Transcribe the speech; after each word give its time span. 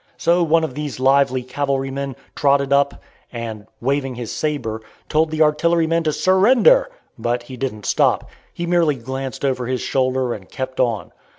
So 0.17 0.41
one 0.41 0.63
of 0.63 0.73
these 0.73 0.99
lively 0.99 1.43
cavalrymen 1.43 2.15
trotted 2.35 2.73
up, 2.73 3.03
and, 3.31 3.67
waving 3.79 4.15
his 4.15 4.31
sabre, 4.31 4.81
told 5.09 5.29
the 5.29 5.43
artilleryman 5.43 6.01
to 6.05 6.11
"surrender!" 6.11 6.89
But 7.19 7.43
he 7.43 7.55
didn't 7.55 7.85
stop. 7.85 8.27
He 8.51 8.65
merely 8.65 8.95
glanced 8.95 9.45
over 9.45 9.67
his 9.67 9.81
shoulder, 9.81 10.33
and 10.33 10.49
kept 10.49 10.79
on. 10.79 11.11